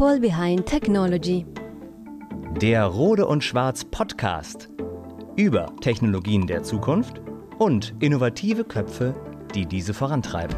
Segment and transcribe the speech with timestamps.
[0.00, 1.44] People Behind Technology.
[2.58, 4.70] Der Rode und Schwarz Podcast
[5.36, 7.20] über Technologien der Zukunft
[7.58, 9.14] und innovative Köpfe,
[9.54, 10.56] die diese vorantreiben.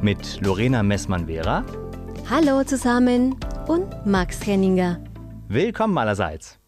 [0.00, 1.64] Mit Lorena Messmann-Vera.
[2.30, 3.34] Hallo zusammen
[3.66, 5.02] und Max Henninger.
[5.48, 6.60] Willkommen allerseits.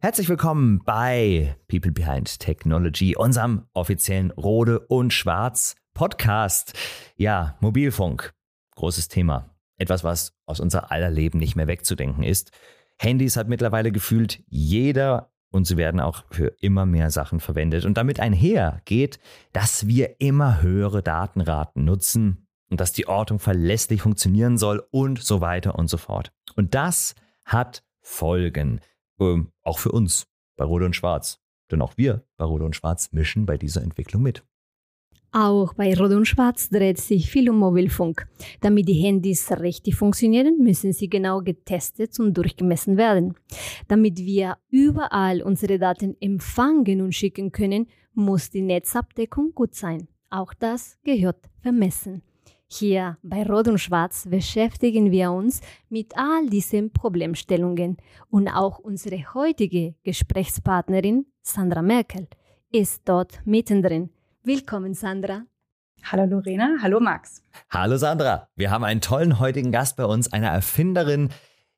[0.00, 6.74] Herzlich willkommen bei People Behind Technology, unserem offiziellen Rode und Schwarz Podcast.
[7.16, 8.34] Ja, Mobilfunk.
[8.74, 9.54] Großes Thema.
[9.76, 12.50] Etwas, was aus unser aller Leben nicht mehr wegzudenken ist.
[12.98, 17.84] Handys hat mittlerweile gefühlt jeder und sie werden auch für immer mehr Sachen verwendet.
[17.84, 19.20] Und damit einher geht,
[19.52, 25.40] dass wir immer höhere Datenraten nutzen und dass die Ortung verlässlich funktionieren soll und so
[25.40, 26.32] weiter und so fort.
[26.56, 28.80] Und das hat Folgen,
[29.20, 30.26] ähm, auch für uns
[30.56, 31.40] bei Rode und Schwarz.
[31.70, 34.44] Denn auch wir bei Rode und Schwarz mischen bei dieser Entwicklung mit.
[35.36, 38.24] Auch bei Rot und Schwarz dreht sich viel um Mobilfunk.
[38.60, 43.34] Damit die Handys richtig funktionieren, müssen sie genau getestet und durchgemessen werden.
[43.88, 50.06] Damit wir überall unsere Daten empfangen und schicken können, muss die Netzabdeckung gut sein.
[50.30, 52.22] Auch das gehört vermessen.
[52.68, 57.96] Hier bei Rot und Schwarz beschäftigen wir uns mit all diesen Problemstellungen
[58.30, 62.28] und auch unsere heutige Gesprächspartnerin Sandra Merkel
[62.70, 64.10] ist dort mittendrin.
[64.46, 65.46] Willkommen, Sandra.
[66.02, 67.42] Hallo Lorena, hallo Max.
[67.70, 71.30] Hallo Sandra, wir haben einen tollen heutigen Gast bei uns, eine Erfinderin,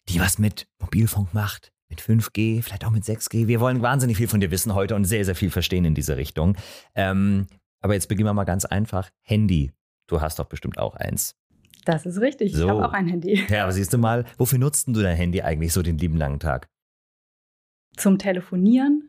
[0.09, 3.47] die was mit Mobilfunk macht, mit 5G, vielleicht auch mit 6G.
[3.47, 6.17] Wir wollen wahnsinnig viel von dir wissen heute und sehr, sehr viel verstehen in diese
[6.17, 6.57] Richtung.
[6.97, 7.47] Ähm,
[7.83, 9.11] aber jetzt beginnen wir mal ganz einfach.
[9.23, 9.71] Handy.
[10.09, 11.37] Du hast doch bestimmt auch eins.
[11.85, 12.65] Das ist richtig, so.
[12.65, 13.45] ich habe auch ein Handy.
[13.49, 16.41] Ja, aber siehst du mal, wofür nutzt du dein Handy eigentlich so den lieben langen
[16.41, 16.69] Tag?
[17.97, 19.06] Zum Telefonieren,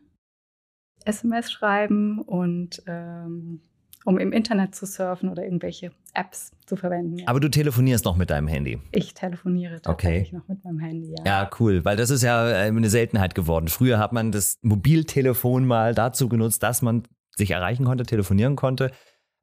[1.08, 3.62] SMS schreiben und ähm,
[4.08, 7.18] um im Internet zu surfen oder irgendwelche Apps zu verwenden.
[7.18, 7.28] Ja.
[7.28, 8.80] Aber du telefonierst noch mit deinem Handy?
[8.94, 10.36] Ich telefoniere tatsächlich okay.
[10.38, 11.26] noch mit meinem Handy, ja.
[11.26, 13.68] Ja, cool, weil das ist ja äh, eine Seltenheit geworden.
[13.68, 17.04] Früher hat man das Mobiltelefon mal dazu genutzt, dass man
[17.36, 18.92] sich erreichen konnte, telefonieren konnte.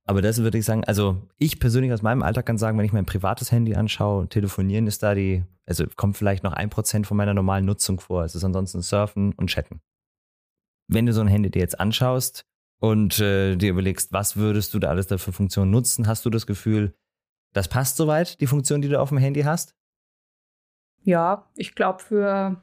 [0.06, 2.92] Aber das würde ich sagen, also ich persönlich aus meinem Alltag kann sagen, wenn ich
[2.92, 7.18] mein privates Handy anschaue, telefonieren ist da die, also kommt vielleicht noch ein Prozent von
[7.18, 8.24] meiner normalen Nutzung vor.
[8.24, 9.80] Es ist ansonsten Surfen und Chatten
[10.88, 12.44] wenn du so ein Handy dir jetzt anschaust
[12.80, 16.46] und äh, dir überlegst, was würdest du da alles dafür Funktionen nutzen, hast du das
[16.46, 16.94] Gefühl,
[17.52, 19.74] das passt soweit, die Funktion, die du auf dem Handy hast?
[21.02, 22.60] Ja, ich glaube, für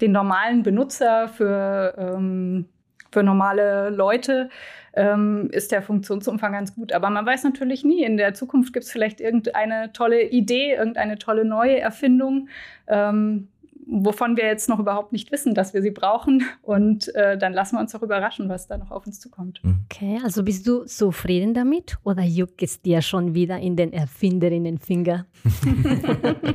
[0.00, 2.66] den normalen Benutzer, für, ähm,
[3.10, 4.50] für normale Leute
[4.94, 6.92] ähm, ist der Funktionsumfang ganz gut.
[6.92, 8.04] Aber man weiß natürlich nie.
[8.04, 12.48] In der Zukunft gibt es vielleicht irgendeine tolle Idee, irgendeine tolle neue Erfindung.
[12.86, 13.48] Ähm,
[13.90, 16.44] wovon wir jetzt noch überhaupt nicht wissen, dass wir sie brauchen.
[16.62, 19.60] Und äh, dann lassen wir uns auch überraschen, was da noch auf uns zukommt.
[19.62, 19.80] Mhm.
[19.90, 25.26] Okay, also bist du zufrieden damit oder juckt es dir schon wieder in den Erfinderinnenfinger?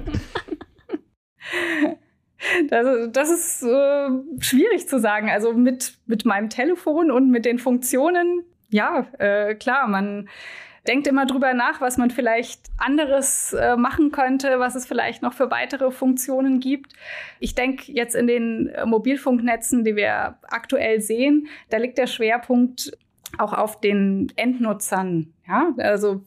[2.70, 4.10] das, das ist äh,
[4.40, 5.30] schwierig zu sagen.
[5.30, 10.30] Also mit, mit meinem Telefon und mit den Funktionen, ja, äh, klar, man
[10.88, 15.34] denkt immer drüber nach, was man vielleicht anderes äh, machen könnte, was es vielleicht noch
[15.34, 16.94] für weitere Funktionen gibt.
[17.40, 22.98] Ich denke jetzt in den äh, Mobilfunknetzen, die wir aktuell sehen, da liegt der Schwerpunkt
[23.38, 25.34] auch auf den Endnutzern.
[25.48, 26.22] Ja, also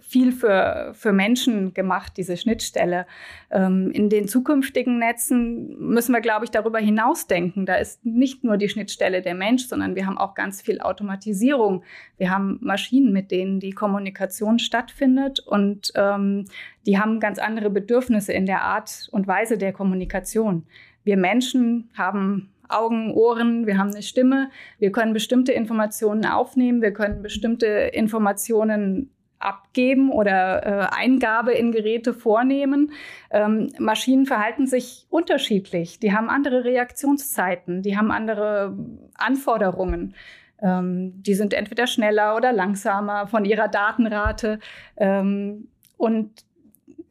[0.00, 3.06] viel für, für Menschen gemacht, diese Schnittstelle.
[3.50, 7.66] Ähm, in den zukünftigen Netzen müssen wir, glaube ich, darüber hinausdenken.
[7.66, 11.84] Da ist nicht nur die Schnittstelle der Mensch, sondern wir haben auch ganz viel Automatisierung.
[12.18, 16.46] Wir haben Maschinen, mit denen die Kommunikation stattfindet und ähm,
[16.86, 20.66] die haben ganz andere Bedürfnisse in der Art und Weise der Kommunikation.
[21.04, 26.92] Wir Menschen haben Augen, Ohren, wir haben eine Stimme, wir können bestimmte Informationen aufnehmen, wir
[26.92, 29.10] können bestimmte Informationen
[29.42, 32.92] abgeben oder äh, Eingabe in Geräte vornehmen.
[33.30, 35.98] Ähm, Maschinen verhalten sich unterschiedlich.
[35.98, 38.76] Die haben andere Reaktionszeiten, die haben andere
[39.14, 40.14] Anforderungen.
[40.62, 44.60] Ähm, die sind entweder schneller oder langsamer von ihrer Datenrate.
[44.96, 46.44] Ähm, und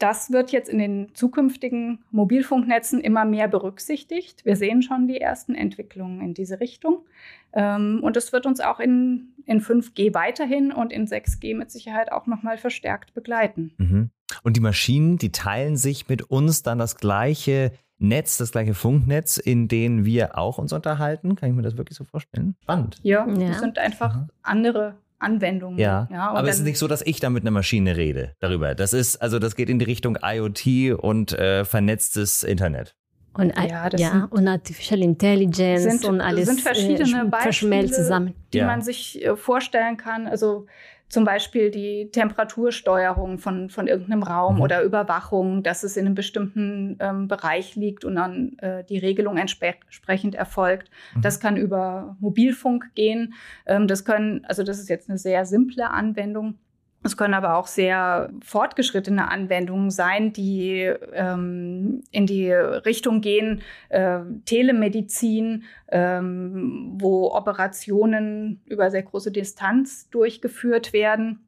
[0.01, 4.45] das wird jetzt in den zukünftigen Mobilfunknetzen immer mehr berücksichtigt.
[4.45, 7.05] Wir sehen schon die ersten Entwicklungen in diese Richtung.
[7.53, 12.11] Ähm, und es wird uns auch in, in 5G weiterhin und in 6G mit Sicherheit
[12.11, 13.73] auch nochmal verstärkt begleiten.
[13.77, 14.09] Mhm.
[14.43, 19.37] Und die Maschinen, die teilen sich mit uns dann das gleiche Netz, das gleiche Funknetz,
[19.37, 21.35] in dem wir auch uns unterhalten.
[21.35, 22.55] Kann ich mir das wirklich so vorstellen?
[22.63, 22.97] Spannend.
[23.03, 23.49] Ja, ja.
[23.49, 24.27] das sind einfach mhm.
[24.41, 25.77] andere Anwendungen.
[25.77, 28.75] Ja, ja aber es ist nicht so, dass ich da mit einer Maschine rede darüber.
[28.75, 32.95] Das ist, also das geht in die Richtung IoT und äh, vernetztes Internet.
[33.33, 38.33] Und, ja, ja, und Artificial Intelligence sind, und alles sind verschiedene äh, verschmelzt zusammen.
[38.53, 38.65] die Ja.
[38.67, 40.27] man sich äh, vorstellen kann.
[40.27, 40.65] Also
[41.07, 44.61] zum Beispiel die Temperatursteuerung von, von irgendeinem Raum Mhm.
[44.61, 49.37] oder Überwachung, dass es in einem bestimmten ähm, Bereich liegt und dann äh, die Regelung
[49.37, 50.89] entspre entsprechend erfolgt.
[51.15, 51.21] Mhm.
[51.21, 53.33] Das kann über Mobilfunk gehen.
[53.65, 56.55] Ähm, das können, also das ist jetzt eine sehr simple Anwendung.
[57.03, 64.19] Es können aber auch sehr fortgeschrittene Anwendungen sein, die ähm, in die Richtung gehen, äh,
[64.45, 71.39] Telemedizin, ähm, wo Operationen über sehr große Distanz durchgeführt werden.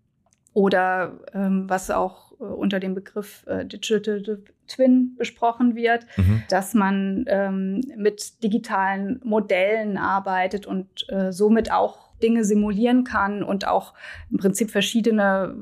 [0.54, 4.22] Oder ähm, was auch äh, unter dem Begriff äh, Digital
[4.68, 6.44] Twin besprochen wird, Mhm.
[6.50, 13.68] dass man ähm, mit digitalen Modellen arbeitet und äh, somit auch Dinge simulieren kann und
[13.68, 13.94] auch
[14.32, 15.54] im Prinzip verschiedene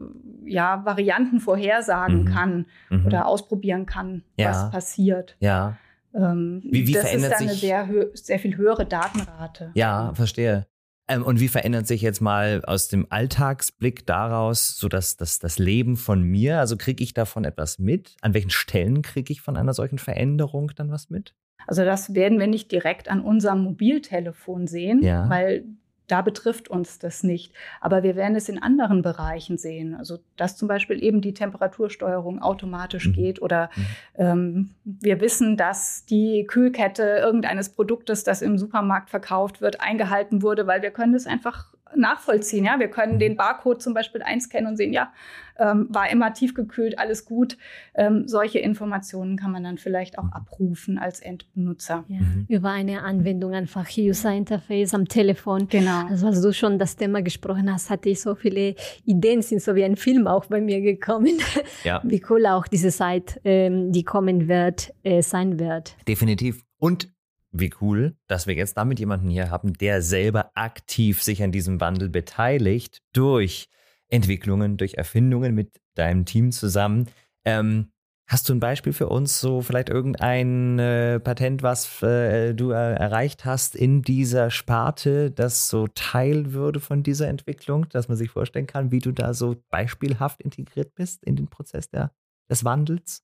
[0.45, 2.25] ja, Varianten vorhersagen Mhm.
[2.25, 3.05] kann Mhm.
[3.07, 4.49] oder ausprobieren kann, Ja.
[4.49, 5.35] was passiert.
[5.39, 5.77] Ja,
[6.13, 9.71] Ähm, Wie- wie das verändert ist dann eine sich- sehr, hö- sehr viel höhere Datenrate.
[9.75, 10.67] ja, verstehe.
[11.07, 15.57] Ähm, und wie verändert sich jetzt mal aus dem Alltagsblick daraus so das, das, das
[15.57, 16.59] Leben von mir?
[16.59, 18.17] Also kriege ich davon etwas mit?
[18.21, 21.33] An welchen Stellen kriege ich von einer solchen Veränderung dann was mit?
[21.67, 25.29] Also das werden wir nicht direkt an unserem Mobiltelefon sehen, Ja.
[25.29, 25.63] weil
[26.11, 27.53] da betrifft uns das nicht.
[27.79, 29.95] Aber wir werden es in anderen Bereichen sehen.
[29.95, 33.13] Also dass zum Beispiel eben die Temperatursteuerung automatisch Mhm.
[33.13, 33.85] geht oder Mhm.
[34.15, 40.67] ähm, wir wissen, dass die Kühlkette irgendeines Produktes, das im Supermarkt verkauft wird, eingehalten wurde,
[40.67, 42.65] weil wir können das einfach nachvollziehen.
[42.65, 45.11] Ja, wir können den Barcode zum Beispiel einscannen und sehen, ja,
[45.59, 47.57] ähm, war immer tiefgekühlt, alles gut.
[47.93, 52.05] Ähm, solche Informationen kann man dann vielleicht auch abrufen als Endbenutzer.
[52.07, 52.45] Ja, Mhm.
[52.49, 55.67] Über eine Anwendung einfach User Interface am Telefon.
[55.69, 56.05] Genau.
[56.07, 59.75] Also als du schon das Thema gesprochen hast, hatte ich so viele Ideen, sind so
[59.75, 61.39] wie ein Film auch bei mir gekommen.
[61.83, 65.95] Ja, Wie cool auch diese Zeit, ähm, die kommen wird, äh, sein wird.
[66.07, 66.63] definitiv.
[66.79, 67.09] Und
[67.51, 71.81] wie cool, dass wir jetzt damit jemanden hier haben, der selber aktiv sich an diesem
[71.81, 73.67] Wandel beteiligt durch
[74.07, 77.07] Entwicklungen, durch Erfindungen mit deinem Team zusammen.
[77.45, 77.91] Ähm,
[78.27, 82.93] hast du ein Beispiel für uns, so vielleicht irgendein äh, Patent, was äh, du äh,
[82.93, 88.29] erreicht hast in dieser Sparte, das so Teil würde von dieser Entwicklung, dass man sich
[88.29, 92.13] vorstellen kann, wie du da so beispielhaft integriert bist in den Prozess der,
[92.49, 93.23] des Wandels?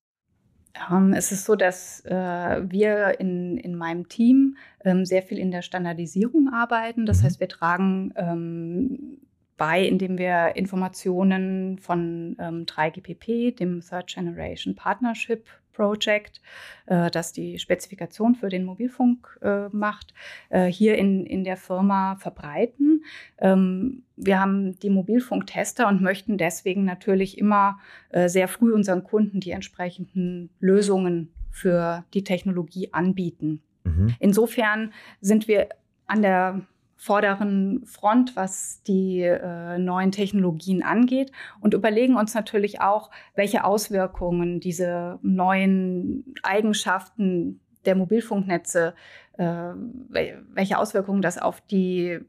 [0.91, 5.51] Ähm, es ist so, dass äh, wir in, in meinem Team ähm, sehr viel in
[5.51, 7.05] der Standardisierung arbeiten.
[7.05, 7.25] Das Mhm.
[7.25, 9.17] heißt, wir tragen ähm,
[9.57, 15.47] bei, indem wir Informationen von ähm, 3GPP, dem Third Generation Partnership
[15.77, 16.41] Project,
[16.87, 20.13] äh, das die Spezifikation für den Mobilfunk äh, macht,
[20.49, 23.03] äh, hier in, in der Firma verbreiten.
[23.37, 27.79] Ähm, wir haben die Mobilfunktester und möchten deswegen natürlich immer
[28.09, 33.61] äh, sehr früh unseren Kunden die entsprechenden Lösungen für die Technologie anbieten.
[33.83, 34.15] Mhm.
[34.19, 35.69] Insofern sind wir
[36.07, 36.61] an der
[36.99, 44.59] vorderen Front, was die äh, neuen Technologien angeht und überlegen uns natürlich auch, welche Auswirkungen
[44.59, 48.95] diese neuen Eigenschaften der Mobilfunknetze,
[49.37, 52.21] äh, wel- welche Auswirkungen das auf die äh,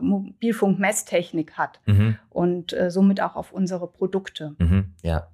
[0.00, 2.16] Mobilfunkmesstechnik hat Mhm.
[2.30, 4.54] und äh, somit auch auf unsere Produkte.
[4.58, 4.86] Mhm.
[5.02, 5.28] Ja.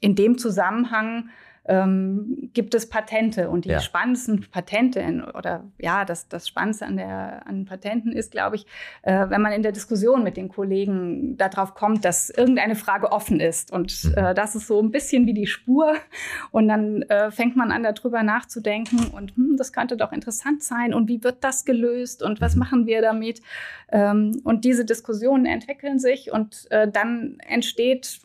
[0.00, 1.30] In dem Zusammenhang
[1.68, 3.80] ähm, gibt es Patente und die Ja.
[3.80, 8.66] spannendsten Patente in, oder ja, das, das Spannendste an, der, an Patenten ist, glaube ich,
[9.02, 13.40] äh, wenn man in der Diskussion mit den Kollegen darauf kommt, dass irgendeine Frage offen
[13.40, 14.14] ist und Mhm.
[14.16, 15.94] äh, das ist so ein bisschen wie die Spur
[16.50, 20.94] und dann äh, fängt man an, darüber nachzudenken und hm, das könnte doch interessant sein
[20.94, 22.58] und wie wird das gelöst und was Mhm.
[22.60, 23.42] machen wir damit?
[23.90, 28.20] Ähm, und diese Diskussionen entwickeln sich und äh, dann entsteht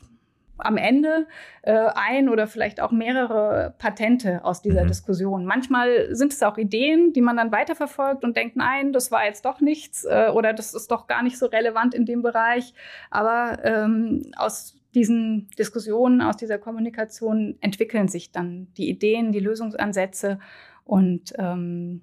[0.61, 1.27] am Ende
[1.61, 4.87] äh, ein oder vielleicht auch mehrere Patente aus dieser Mhm.
[4.87, 5.45] Diskussion.
[5.45, 9.45] Manchmal sind es auch Ideen, die man dann weiterverfolgt und denkt, nein, das war jetzt
[9.45, 12.73] doch nichts äh, oder das ist doch gar nicht so relevant in dem Bereich.
[13.09, 20.39] Aber ähm, aus diesen Diskussionen, aus dieser Kommunikation entwickeln sich dann die Ideen, die Lösungsansätze
[20.83, 22.01] und ähm,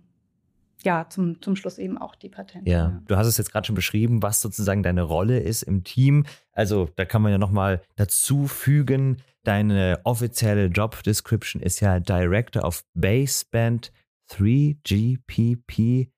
[0.85, 2.71] ja, zum, zum Schluss eben auch die Patente.
[2.71, 6.25] Ja, du hast es jetzt gerade schon beschrieben, was sozusagen deine Rolle ist im Team.
[6.53, 12.65] Also da kann man ja nochmal dazu fügen, deine offizielle Job Description ist ja Director
[12.65, 13.93] of Baseband
[14.31, 16.09] 3GPP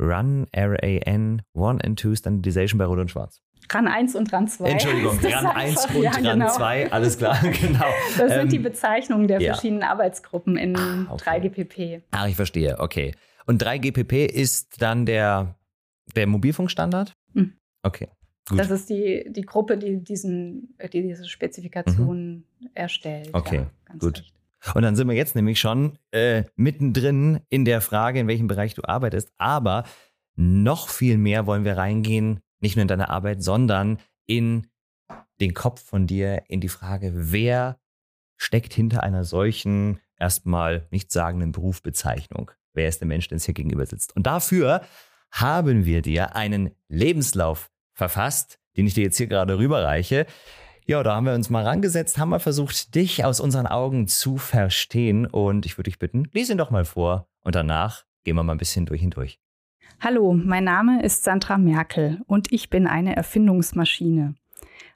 [0.00, 3.40] Run RAN 1 and 2 Standardization bei Rot und Schwarz.
[3.70, 4.68] RAN 1 und RAN 2.
[4.68, 6.48] Entschuldigung, RAN 1 einfach- und ja, RAN genau.
[6.50, 7.86] 2, alles klar, genau.
[8.18, 9.52] Das Ähm, sind die Bezeichnungen der ja.
[9.54, 11.48] verschiedenen Arbeitsgruppen in Ah, okay.
[11.48, 12.02] 3GPP.
[12.10, 13.14] Ah, ich verstehe, okay.
[13.46, 15.56] Und 3GPP ist dann der,
[16.14, 17.14] der Mobilfunkstandard?
[17.32, 17.54] Mhm.
[17.82, 18.08] Okay,
[18.48, 18.58] gut.
[18.58, 22.44] Das ist die, die Gruppe, die, diesen, die diese Spezifikation
[22.74, 23.28] erstellt.
[23.28, 23.34] Mhm.
[23.34, 24.18] Okay, ja, ganz gut.
[24.18, 24.32] recht.
[24.74, 28.74] Und dann sind wir jetzt nämlich schon äh, mittendrin in der Frage, in welchem Bereich
[28.74, 29.32] du arbeitest.
[29.36, 29.84] Aber
[30.36, 34.68] noch viel mehr wollen wir reingehen, nicht nur in deine Arbeit, sondern in
[35.40, 37.78] den Kopf von dir, in die Frage, wer
[38.36, 42.52] steckt hinter einer solchen erstmal nichtssagenden Berufsbezeichnung?
[42.74, 44.16] Wer ist der Mensch, der uns hier gegenüber sitzt?
[44.16, 44.82] Und dafür
[45.30, 50.26] haben wir dir einen Lebenslauf verfasst, den ich dir jetzt hier gerade rüberreiche.
[50.86, 54.36] Ja, da haben wir uns mal rangesetzt, haben mal versucht, dich aus unseren Augen zu
[54.36, 55.26] verstehen.
[55.26, 57.28] Und ich würde dich bitten, lies ihn doch mal vor.
[57.40, 59.38] Und danach gehen wir mal ein bisschen durch ihn durch.
[60.00, 64.34] Hallo, mein Name ist Sandra Merkel und ich bin eine Erfindungsmaschine.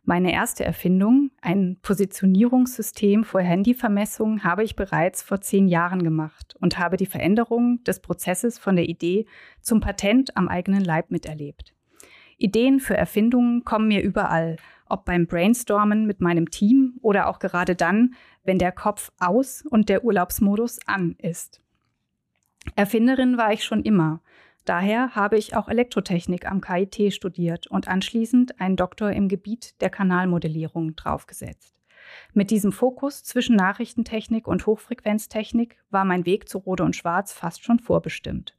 [0.08, 6.78] Meine erste Erfindung, ein Positionierungssystem für Handyvermessung, habe ich bereits vor zehn Jahren gemacht und
[6.78, 9.26] habe die Veränderung des Prozesses von der Idee
[9.60, 11.74] zum Patent am eigenen Leib miterlebt.
[12.38, 14.58] Ideen für Erfindungen kommen mir überall,
[14.88, 19.88] ob beim Brainstormen mit meinem Team oder auch gerade dann, wenn der Kopf aus und
[19.88, 21.60] der Urlaubsmodus an ist.
[22.76, 24.20] Erfinderin war ich schon immer.
[24.66, 29.90] Daher habe ich auch Elektrotechnik am KIT studiert und anschließend einen Doktor im Gebiet der
[29.90, 31.72] Kanalmodellierung draufgesetzt.
[32.34, 37.64] Mit diesem Fokus zwischen Nachrichtentechnik und Hochfrequenztechnik war mein Weg zu Rode und Schwarz fast
[37.64, 38.56] schon vorbestimmt.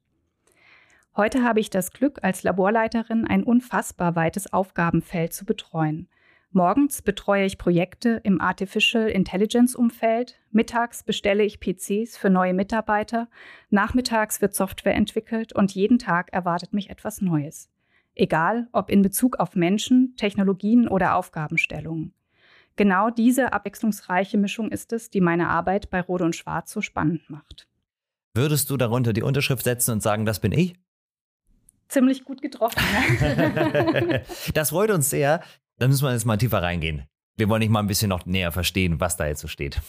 [1.17, 6.07] Heute habe ich das Glück, als Laborleiterin ein unfassbar weites Aufgabenfeld zu betreuen.
[6.51, 13.27] Morgens betreue ich Projekte im Artificial Intelligence Umfeld, mittags bestelle ich PCs für neue Mitarbeiter,
[13.69, 17.69] nachmittags wird Software entwickelt und jeden Tag erwartet mich etwas Neues.
[18.15, 22.13] Egal, ob in Bezug auf Menschen, Technologien oder Aufgabenstellungen.
[22.77, 27.29] Genau diese abwechslungsreiche Mischung ist es, die meine Arbeit bei Rode und Schwarz so spannend
[27.29, 27.67] macht.
[28.33, 30.75] Würdest du darunter die Unterschrift setzen und sagen, das bin ich?
[31.89, 32.81] Ziemlich gut getroffen.
[33.19, 34.19] Ja?
[34.53, 35.41] das freut uns sehr.
[35.79, 37.03] Dann müssen wir jetzt mal tiefer reingehen.
[37.35, 39.79] Wir wollen nicht mal ein bisschen noch näher verstehen, was da jetzt so steht.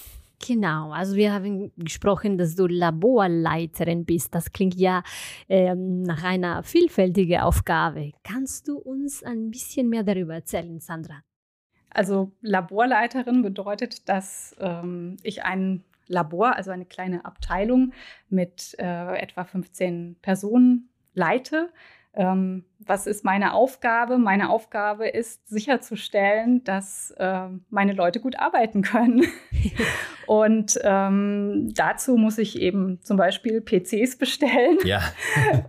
[0.46, 4.34] Genau, also wir haben gesprochen, dass du Laborleiterin bist.
[4.34, 5.02] Das klingt ja
[5.48, 8.12] ähm, nach einer vielfältigen Aufgabe.
[8.22, 11.22] Kannst du uns ein bisschen mehr darüber erzählen, Sandra?
[11.90, 17.92] Also Laborleiterin bedeutet, dass ähm, ich ein Labor, also eine kleine Abteilung
[18.28, 21.70] mit äh, etwa 15 Personen leite.
[22.18, 24.18] Ähm, was ist meine Aufgabe?
[24.18, 29.24] Meine Aufgabe ist sicherzustellen, dass äh, meine Leute gut arbeiten können.
[30.26, 34.78] Und ähm, dazu muss ich eben zum Beispiel PCs bestellen.
[34.84, 35.00] Ja.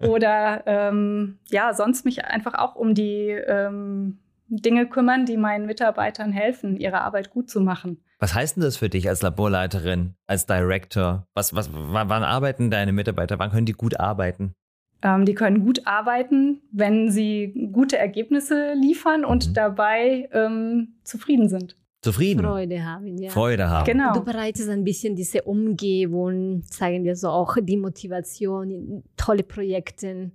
[0.07, 6.31] Oder ähm, ja, sonst mich einfach auch um die ähm, Dinge kümmern, die meinen Mitarbeitern
[6.31, 8.03] helfen, ihre Arbeit gut zu machen.
[8.17, 11.27] Was heißt denn das für dich als Laborleiterin, als Director?
[11.35, 13.37] Was, was, wann arbeiten deine Mitarbeiter?
[13.37, 14.55] Wann können die gut arbeiten?
[15.01, 19.53] Ähm, die können gut arbeiten, wenn sie gute Ergebnisse liefern und mhm.
[19.53, 21.77] dabei ähm, zufrieden sind.
[22.01, 22.45] Zufrieden.
[22.45, 23.29] Freude haben, ja.
[23.29, 23.85] Freude haben.
[23.85, 24.13] Genau.
[24.13, 30.31] Du bereitest ein bisschen diese Umgebung, zeigen wir so auch die Motivation, tolle Projekte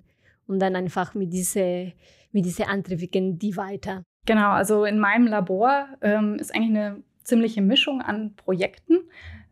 [0.47, 1.92] und dann einfach mit diese,
[2.33, 4.04] mit diese Antrieben die weiter.
[4.26, 8.99] Genau, also in meinem Labor ähm, ist eigentlich eine ziemliche Mischung an Projekten.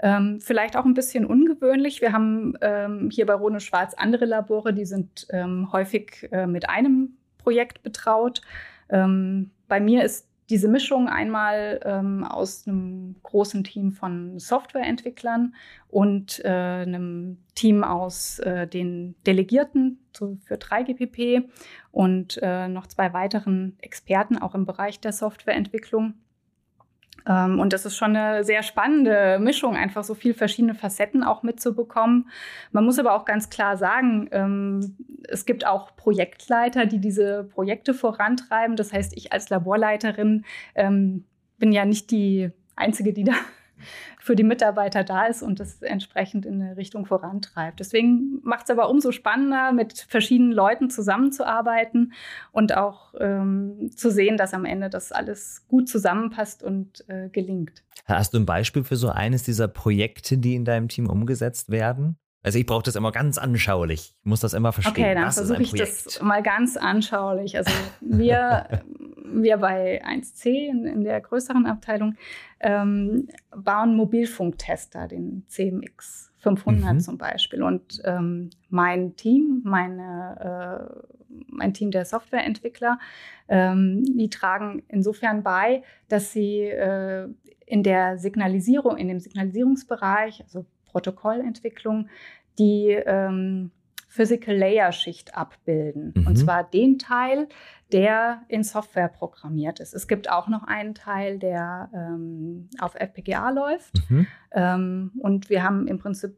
[0.02, 2.00] Ähm, vielleicht auch ein bisschen ungewöhnlich.
[2.00, 6.68] Wir haben ähm, hier bei Rhone Schwarz andere Labore, die sind ähm, häufig äh, mit
[6.68, 8.42] einem Projekt betraut.
[8.90, 15.54] Ähm, bei mir ist diese Mischung einmal ähm, aus einem großen Team von Softwareentwicklern
[15.88, 21.44] und äh, einem Team aus äh, den Delegierten zu, für 3GPP
[21.90, 26.14] und äh, noch zwei weiteren Experten auch im Bereich der Softwareentwicklung.
[27.28, 31.42] Ähm, und das ist schon eine sehr spannende Mischung, einfach so viele verschiedene Facetten auch
[31.42, 32.28] mitzubekommen.
[32.72, 34.96] Man muss aber auch ganz klar sagen, ähm,
[35.28, 38.76] es gibt auch Projektleiter, die diese Projekte vorantreiben.
[38.76, 41.24] Das heißt, ich als Laborleiterin ähm,
[41.58, 43.34] bin ja nicht die Einzige, die da
[44.18, 47.80] für die Mitarbeiter da ist und das entsprechend in eine Richtung vorantreibt.
[47.80, 52.12] Deswegen macht es aber umso spannender, mit verschiedenen Leuten zusammenzuarbeiten
[52.52, 57.82] und auch ähm, zu sehen, dass am Ende das alles gut zusammenpasst und äh, gelingt.
[58.06, 62.16] Hast du ein Beispiel für so eines dieser Projekte, die in deinem Team umgesetzt werden?
[62.42, 64.14] Also ich brauche das immer ganz anschaulich.
[64.20, 65.04] Ich muss das immer verstehen.
[65.04, 67.56] Okay, dann versuche ich das mal ganz anschaulich.
[67.56, 68.82] Also wir,
[69.24, 72.16] wir bei 1C in, in der größeren Abteilung
[72.60, 77.00] ähm, bauen Mobilfunktester, den CMX 500 mhm.
[77.00, 77.62] zum Beispiel.
[77.62, 81.12] Und ähm, mein Team, meine, äh,
[81.46, 82.98] mein Team der Softwareentwickler,
[83.48, 87.28] ähm, die tragen insofern bei, dass sie äh,
[87.66, 92.08] in der Signalisierung, in dem Signalisierungsbereich, also Protokollentwicklung,
[92.58, 93.72] die ähm,
[94.12, 96.12] Physical Layer Schicht abbilden.
[96.14, 96.26] Mhm.
[96.26, 97.48] Und zwar den Teil,
[97.92, 99.94] der in Software programmiert ist.
[99.94, 103.94] Es gibt auch noch einen Teil, der ähm, auf FPGA läuft.
[104.10, 104.26] Mhm.
[104.52, 106.36] Ähm, und wir haben im Prinzip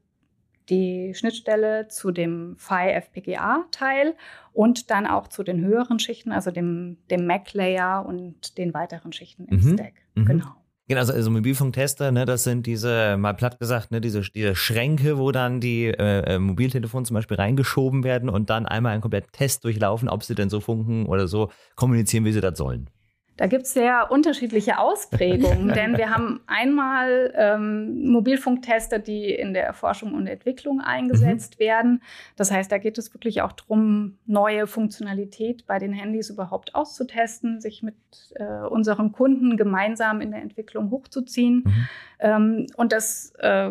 [0.71, 4.15] die Schnittstelle zu dem PHY FPGA-Teil
[4.53, 9.47] und dann auch zu den höheren Schichten, also dem, dem Mac-Layer und den weiteren Schichten
[9.47, 9.75] im mhm.
[9.75, 9.95] Stack.
[10.15, 10.25] Mhm.
[10.27, 10.55] Genau.
[10.87, 15.17] Genau, also, also Mobilfunktester, ne, das sind diese, mal platt gesagt, ne, diese, diese Schränke,
[15.17, 19.33] wo dann die äh, äh Mobiltelefone zum Beispiel reingeschoben werden und dann einmal einen kompletten
[19.33, 22.91] Test durchlaufen, ob sie denn so funken oder so kommunizieren, wie sie das sollen.
[23.37, 29.73] Da gibt es sehr unterschiedliche Ausprägungen, denn wir haben einmal ähm, Mobilfunktester, die in der
[29.73, 31.65] Forschung und Entwicklung eingesetzt mhm.
[31.65, 32.03] werden.
[32.37, 37.61] Das heißt, da geht es wirklich auch darum, neue Funktionalität bei den Handys überhaupt auszutesten,
[37.61, 37.97] sich mit
[38.37, 41.65] äh, unseren Kunden gemeinsam in der Entwicklung hochzuziehen.
[41.65, 41.89] Mhm.
[42.21, 43.71] Ähm, und das äh,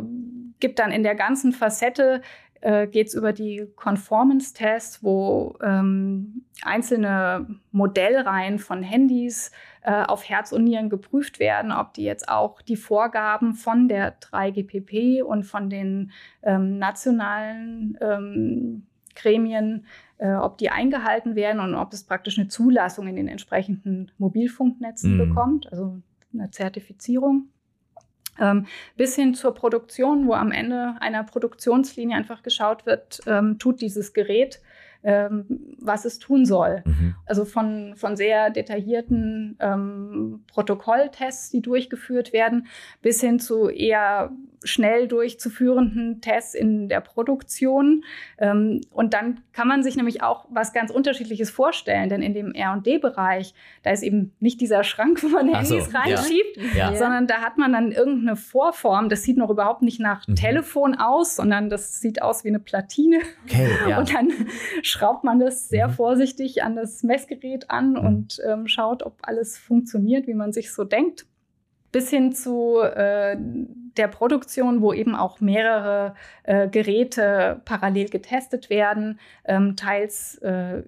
[0.60, 2.22] gibt dann in der ganzen Facette
[2.64, 9.52] äh, geht es über die Conformance-Tests, wo ähm, einzelne Modellreihen von Handys
[9.82, 14.18] äh, auf Herz und Nieren geprüft werden, ob die jetzt auch die Vorgaben von der
[14.18, 19.86] 3GPP und von den ähm, nationalen ähm, Gremien,
[20.18, 25.16] äh, ob die eingehalten werden und ob es praktisch eine Zulassung in den entsprechenden Mobilfunknetzen
[25.16, 25.18] mhm.
[25.18, 25.98] bekommt, also
[26.34, 27.50] eine Zertifizierung.
[28.40, 33.82] Ähm, bis hin zur Produktion, wo am Ende einer Produktionslinie einfach geschaut wird, ähm, tut
[33.82, 34.60] dieses Gerät
[35.04, 36.82] ähm, was es tun soll.
[36.86, 37.16] Mhm.
[37.26, 42.68] Also von, von sehr detaillierten ähm, Protokolltests, die durchgeführt werden,
[43.02, 44.32] bis hin zu eher
[44.64, 48.04] schnell durchzuführenden Tests in der Produktion.
[48.38, 52.54] Ähm, und dann kann man sich nämlich auch was ganz Unterschiedliches vorstellen, denn in dem
[52.54, 56.92] R&D-Bereich, da ist eben nicht dieser Schrank, wo man Handys so, reinschiebt, ja.
[56.92, 56.96] Ja.
[56.96, 59.10] sondern da hat man dann irgendeine Vorform.
[59.10, 60.36] Das sieht noch überhaupt nicht nach mhm.
[60.36, 63.20] Telefon aus, sondern das sieht aus wie eine Platine.
[63.46, 64.00] Okay, ja.
[64.04, 64.32] Und dann
[64.94, 65.94] schraubt man das sehr mhm.
[65.94, 67.98] vorsichtig an das Messgerät an mhm.
[67.98, 71.26] und ähm, schaut, ob alles funktioniert, wie man sich so denkt.
[71.92, 73.36] Bis hin zu äh,
[73.98, 80.84] der Produktion, wo eben auch mehrere äh, Geräte parallel getestet werden, ähm, teils äh,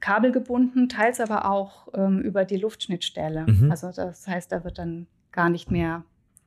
[0.00, 3.46] kabelgebunden, teils aber auch ähm, über die Luftschnittstelle.
[3.46, 3.70] Mhm.
[3.70, 6.04] Also das heißt, da wird dann gar nicht mehr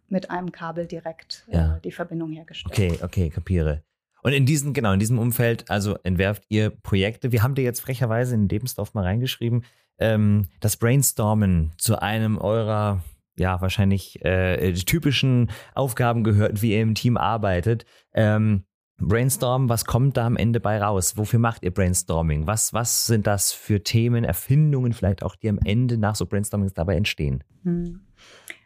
[0.09, 1.79] mit einem Kabel direkt äh, ja.
[1.83, 2.73] die Verbindung hergestellt.
[2.77, 3.81] Okay, okay, kapiere.
[4.25, 7.31] Und in diesem, genau, in diesem Umfeld, also entwerft ihr Projekte.
[7.31, 9.65] Wir haben dir jetzt frecherweise in Lebensdorf mal reingeschrieben,
[9.99, 13.03] ähm, das Brainstormen zu einem eurer,
[13.37, 17.85] ja, wahrscheinlich äh, typischen Aufgaben gehört, wie ihr im Team arbeitet.
[18.15, 18.63] Ähm,
[18.97, 21.17] Brainstorm, was kommt da am Ende bei raus?
[21.17, 22.47] Wofür macht ihr Brainstorming?
[22.47, 26.73] Was, was sind das für Themen, Erfindungen vielleicht auch, die am Ende nach so Brainstormings
[26.73, 27.43] dabei entstehen?
[27.61, 27.99] Hm.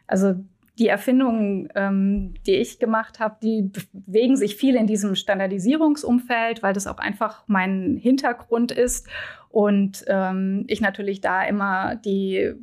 [0.06, 0.36] Also
[0.80, 6.72] die Erfindungen, ähm, die ich gemacht habe, die bewegen sich viel in diesem Standardisierungsumfeld, weil
[6.72, 9.06] das auch einfach mein Hintergrund ist
[9.50, 12.54] und ähm, ich natürlich da immer die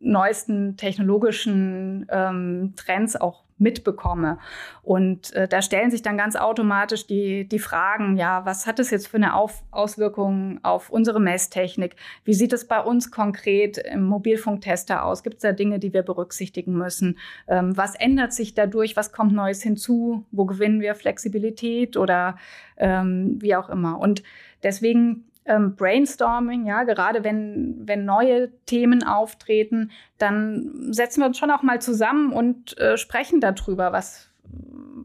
[0.00, 4.38] neuesten technologischen ähm, Trends auch mitbekomme.
[4.82, 8.90] Und äh, da stellen sich dann ganz automatisch die, die Fragen, ja, was hat es
[8.90, 11.96] jetzt für eine auf Auswirkung auf unsere Messtechnik?
[12.24, 15.22] Wie sieht es bei uns konkret im Mobilfunktester aus?
[15.22, 17.18] Gibt es da Dinge, die wir berücksichtigen müssen?
[17.46, 18.96] Ähm, was ändert sich dadurch?
[18.96, 20.26] Was kommt Neues hinzu?
[20.30, 22.36] Wo gewinnen wir Flexibilität oder
[22.76, 23.98] ähm, wie auch immer?
[23.98, 24.22] Und
[24.62, 31.50] deswegen ähm, Brainstorming, ja, gerade wenn, wenn neue Themen auftreten, dann setzen wir uns schon
[31.50, 34.30] auch mal zusammen und äh, sprechen darüber, was,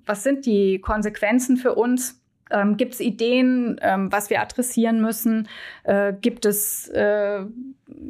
[0.06, 2.20] was sind die Konsequenzen für uns.
[2.52, 5.48] Ähm, gibt es Ideen, ähm, was wir adressieren müssen?
[5.84, 7.46] Äh, gibt es äh,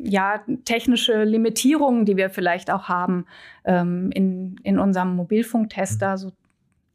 [0.03, 3.25] ja technische Limitierungen, die wir vielleicht auch haben
[3.63, 6.31] ähm, in, in unserem Mobilfunktester, so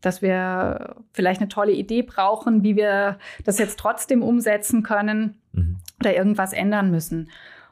[0.00, 5.78] dass wir vielleicht eine tolle Idee brauchen, wie wir das jetzt trotzdem umsetzen können mhm.
[6.00, 7.30] oder irgendwas ändern müssen.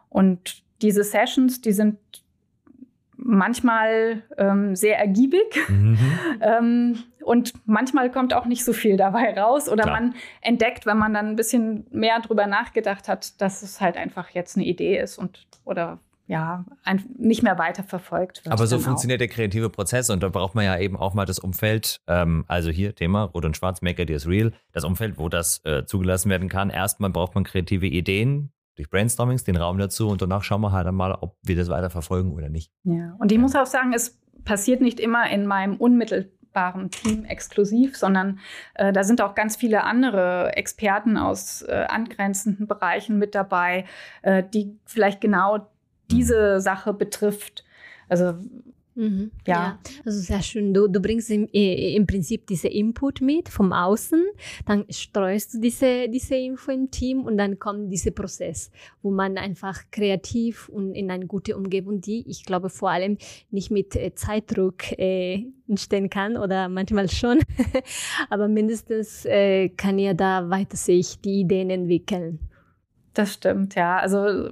[0.08, 1.98] Und diese Sessions, die sind
[3.16, 5.98] manchmal ähm, sehr ergiebig mhm.
[6.40, 10.00] ähm, und manchmal kommt auch nicht so viel dabei raus oder Klar.
[10.00, 14.30] man entdeckt, wenn man dann ein bisschen mehr drüber nachgedacht hat, dass es halt einfach
[14.30, 18.52] jetzt eine Idee ist und oder ja, ein, nicht mehr weiter verfolgt wird.
[18.52, 19.26] Aber so funktioniert auch.
[19.26, 22.70] der kreative Prozess und da braucht man ja eben auch mal das Umfeld, ähm, also
[22.70, 26.48] hier Thema Rot und Schwarz, Make Ideas Real, das Umfeld, wo das äh, zugelassen werden
[26.48, 26.70] kann.
[26.70, 30.90] Erstmal braucht man kreative Ideen durch Brainstormings, den Raum dazu und danach schauen wir halt
[30.92, 32.72] mal, ob wir das weiter verfolgen oder nicht.
[32.82, 37.96] Ja, und ich muss auch sagen, es passiert nicht immer in meinem unmittelbaren Team exklusiv,
[37.96, 38.40] sondern
[38.74, 43.84] äh, da sind auch ganz viele andere Experten aus äh, angrenzenden Bereichen mit dabei,
[44.22, 45.68] äh, die vielleicht genau
[46.10, 47.64] diese Sache betrifft.
[48.08, 48.34] Also
[48.96, 49.30] Mhm.
[49.46, 49.54] Ja.
[49.54, 49.78] ja.
[50.06, 50.72] also sehr schön.
[50.72, 54.24] Du, du bringst im, im Prinzip diese Input mit vom Außen,
[54.64, 58.70] dann streust du diese, diese Info im Team und dann kommt dieser Prozess,
[59.02, 63.18] wo man einfach kreativ und in eine gute Umgebung, die ich glaube vor allem
[63.50, 67.40] nicht mit äh, Zeitdruck äh, entstehen kann oder manchmal schon,
[68.30, 72.38] aber mindestens äh, kann ja da weiter sich die Ideen entwickeln.
[73.12, 73.98] Das stimmt, ja.
[73.98, 74.50] Also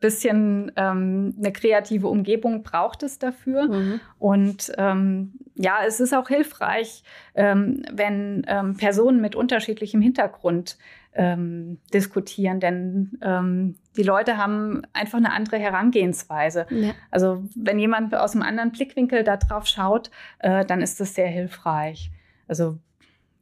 [0.00, 3.68] bisschen ähm, eine kreative Umgebung braucht es dafür.
[3.68, 4.00] Mhm.
[4.18, 7.02] Und ähm, ja, es ist auch hilfreich,
[7.34, 10.78] ähm, wenn ähm, Personen mit unterschiedlichem Hintergrund
[11.14, 16.66] ähm, diskutieren, denn ähm, die Leute haben einfach eine andere Herangehensweise.
[16.70, 16.92] Ja.
[17.10, 21.28] Also wenn jemand aus einem anderen Blickwinkel da drauf schaut, äh, dann ist das sehr
[21.28, 22.10] hilfreich.
[22.48, 22.78] Also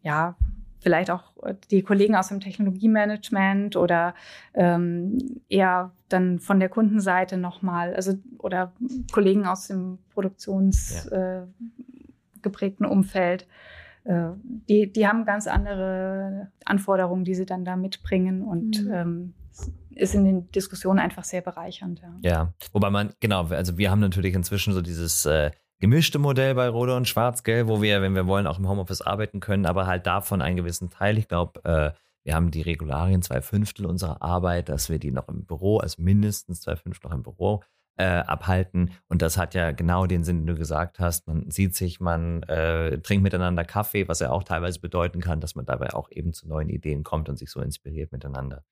[0.03, 0.37] ja,
[0.85, 4.15] vielleicht auch äh, die Kollegen aus dem Technologiemanagement oder
[4.53, 8.73] ähm, eher dann von der Kundenseite nochmal, also oder
[9.11, 12.91] Kollegen aus dem produktionsgeprägten ja.
[12.91, 13.49] äh, Umfeld.
[14.05, 14.29] Äh,
[14.69, 18.93] die, die haben ganz andere Anforderungen, die sie dann da mitbringen und mhm.
[18.93, 19.35] ähm,
[19.91, 22.03] ist in den Diskussionen einfach sehr bereichernd.
[22.03, 22.19] Ja.
[22.23, 25.51] ja, wobei man, genau, also wir haben natürlich inzwischen so dieses äh,
[25.85, 29.41] gemischte Modell bei Rode und Schwarz-Gelb, wo wir, wenn wir wollen, auch im Homeoffice arbeiten
[29.41, 31.19] können, aber halt davon einen gewissen Teil.
[31.19, 31.93] Ich glaube, äh,
[32.23, 36.01] wir haben die Regularien, zwei Fünftel unserer Arbeit, dass wir die noch im Büro, also
[36.01, 37.63] mindestens zwei Fünftel noch im Büro
[37.99, 38.93] äh, abhalten.
[39.09, 41.27] Und das hat ja genau den Sinn, den du gesagt hast.
[41.27, 45.55] Man sieht sich, man äh, trinkt miteinander Kaffee, was ja auch teilweise bedeuten kann, dass
[45.55, 48.65] man dabei auch eben zu neuen Ideen kommt und sich so inspiriert miteinander.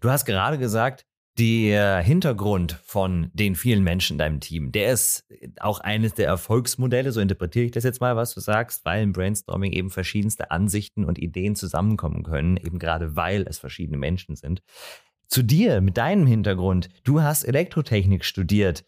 [0.00, 1.06] Du hast gerade gesagt,
[1.38, 5.24] der Hintergrund von den vielen Menschen in deinem Team, der ist
[5.58, 9.12] auch eines der Erfolgsmodelle, so interpretiere ich das jetzt mal, was du sagst, weil im
[9.12, 14.62] Brainstorming eben verschiedenste Ansichten und Ideen zusammenkommen können, eben gerade weil es verschiedene Menschen sind.
[15.26, 18.84] Zu dir, mit deinem Hintergrund, du hast Elektrotechnik studiert.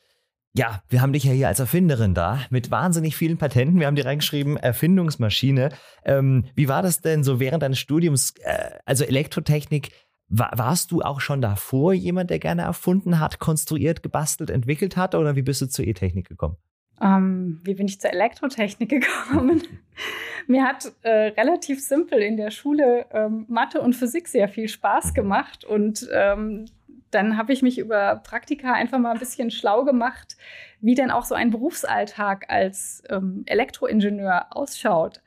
[0.54, 3.80] Ja, wir haben dich ja hier als Erfinderin da, mit wahnsinnig vielen Patenten.
[3.80, 5.70] Wir haben dir reingeschrieben, Erfindungsmaschine.
[6.04, 8.34] Ähm, wie war das denn so während deines Studiums?
[8.42, 9.90] Äh, also Elektrotechnik,
[10.28, 15.36] warst du auch schon davor jemand, der gerne erfunden hat, konstruiert, gebastelt, entwickelt hat oder
[15.36, 16.56] wie bist du zur E-Technik gekommen?
[17.00, 19.62] Ähm, wie bin ich zur Elektrotechnik gekommen?
[20.46, 25.12] Mir hat äh, relativ simpel in der Schule ähm, Mathe und Physik sehr viel Spaß
[25.12, 26.66] gemacht und ähm,
[27.10, 30.36] dann habe ich mich über Praktika einfach mal ein bisschen schlau gemacht,
[30.80, 35.22] wie denn auch so ein Berufsalltag als ähm, Elektroingenieur ausschaut.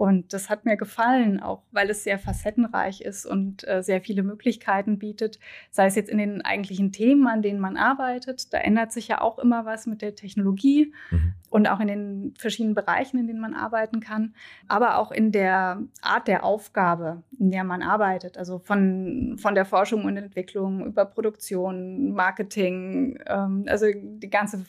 [0.00, 4.22] Und das hat mir gefallen, auch weil es sehr facettenreich ist und äh, sehr viele
[4.22, 5.38] Möglichkeiten bietet,
[5.70, 8.50] sei es jetzt in den eigentlichen Themen, an denen man arbeitet.
[8.54, 11.34] Da ändert sich ja auch immer was mit der Technologie mhm.
[11.50, 14.34] und auch in den verschiedenen Bereichen, in denen man arbeiten kann,
[14.68, 18.38] aber auch in der Art der Aufgabe, in der man arbeitet.
[18.38, 24.64] Also von, von der Forschung und Entwicklung über Produktion, Marketing, ähm, also die ganze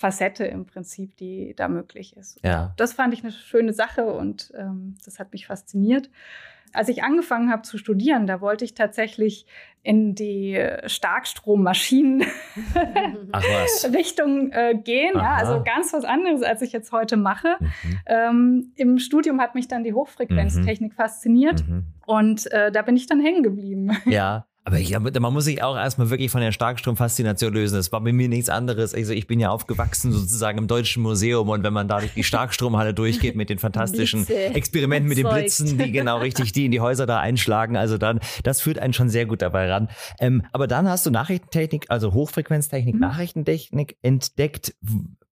[0.00, 2.42] Facette im Prinzip, die da möglich ist.
[2.42, 2.72] Ja.
[2.78, 6.08] Das fand ich eine schöne Sache und ähm, das hat mich fasziniert.
[6.72, 9.44] Als ich angefangen habe zu studieren, da wollte ich tatsächlich
[9.82, 12.22] in die Starkstrommaschinen
[13.92, 15.16] Richtung äh, gehen.
[15.16, 17.56] Ja, also ganz was anderes, als ich jetzt heute mache.
[17.60, 17.98] Mhm.
[18.06, 20.96] Ähm, Im Studium hat mich dann die Hochfrequenztechnik mhm.
[20.96, 21.88] fasziniert mhm.
[22.06, 23.90] und äh, da bin ich dann hängen geblieben.
[24.06, 27.74] Ja, aber ich, man muss sich auch erstmal wirklich von der Starkstromfaszination lösen.
[27.74, 28.94] Das war bei mir nichts anderes.
[28.94, 32.22] Also ich bin ja aufgewachsen sozusagen im Deutschen Museum und wenn man da durch die
[32.22, 34.54] Starkstromhalle durchgeht mit den fantastischen Blitze.
[34.54, 38.20] Experimenten mit den Blitzen, die genau richtig die in die Häuser da einschlagen, also dann,
[38.44, 39.88] das führt einen schon sehr gut dabei ran.
[40.20, 43.00] Ähm, aber dann hast du Nachrichtentechnik, also Hochfrequenztechnik, mhm.
[43.00, 44.74] Nachrichtentechnik entdeckt.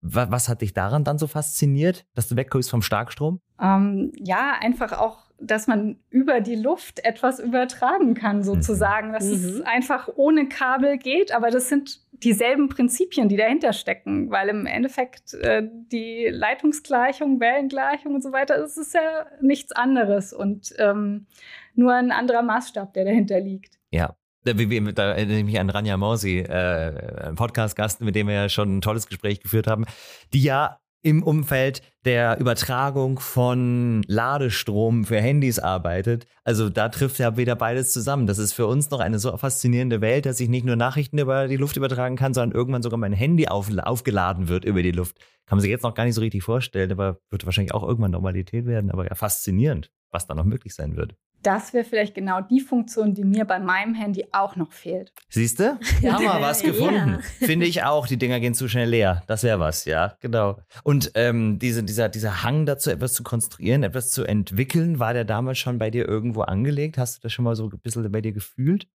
[0.00, 3.40] Was hat dich daran dann so fasziniert, dass du wegkommst vom Starkstrom?
[3.60, 9.12] Ähm, ja, einfach auch dass man über die Luft etwas übertragen kann, sozusagen.
[9.12, 9.32] Dass mhm.
[9.32, 14.66] es einfach ohne Kabel geht, aber das sind dieselben Prinzipien, die dahinter stecken, weil im
[14.66, 21.26] Endeffekt äh, die Leitungsgleichung, Wellengleichung und so weiter, das ist ja nichts anderes und ähm,
[21.74, 23.78] nur ein anderer Maßstab, der dahinter liegt.
[23.90, 28.78] Ja, da erinnere ich mich an Rania Morsi, äh, Podcast-Gast, mit dem wir ja schon
[28.78, 29.84] ein tolles Gespräch geführt haben,
[30.32, 36.26] die ja im Umfeld der Übertragung von Ladestrom für Handys arbeitet.
[36.44, 38.26] Also da trifft ja wieder beides zusammen.
[38.26, 41.48] Das ist für uns noch eine so faszinierende Welt, dass ich nicht nur Nachrichten über
[41.48, 45.18] die Luft übertragen kann, sondern irgendwann sogar mein Handy auf, aufgeladen wird über die Luft.
[45.46, 48.10] Kann man sich jetzt noch gar nicht so richtig vorstellen, aber wird wahrscheinlich auch irgendwann
[48.10, 48.90] Normalität werden.
[48.90, 53.14] Aber ja, faszinierend, was da noch möglich sein wird das wäre vielleicht genau die Funktion,
[53.14, 55.12] die mir bei meinem Handy auch noch fehlt.
[55.28, 55.78] Siehst du?
[56.02, 57.18] Haben wir was gefunden.
[57.40, 57.46] Ja.
[57.46, 58.06] Finde ich auch.
[58.06, 59.22] Die Dinger gehen zu schnell leer.
[59.26, 60.58] Das wäre was, ja, genau.
[60.82, 65.24] Und ähm, diese, dieser, dieser Hang dazu, etwas zu konstruieren, etwas zu entwickeln, war der
[65.24, 66.98] damals schon bei dir irgendwo angelegt?
[66.98, 68.88] Hast du das schon mal so ein bisschen bei dir gefühlt?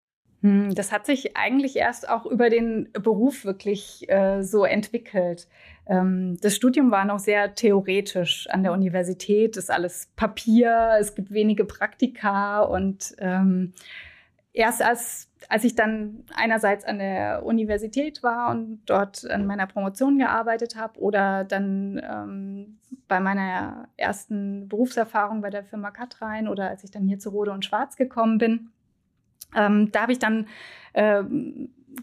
[0.44, 5.48] Hm, das hat sich eigentlich erst auch über den Beruf wirklich äh, so entwickelt.
[5.86, 8.48] Ähm, das Studium war noch sehr theoretisch.
[8.50, 13.74] An der Universität ist alles Papier, es gibt wenige Praktika und ähm,
[14.54, 20.18] erst als, als ich dann einerseits an der Universität war und dort an meiner Promotion
[20.18, 26.84] gearbeitet habe oder dann ähm, bei meiner ersten Berufserfahrung bei der Firma Katrein oder als
[26.84, 28.70] ich dann hier zu Rode und Schwarz gekommen bin,
[29.56, 30.48] ähm, da habe ich dann
[30.94, 31.24] äh,